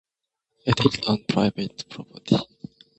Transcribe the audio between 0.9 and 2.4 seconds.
on private property.